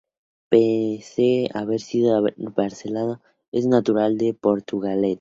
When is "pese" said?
0.49-1.47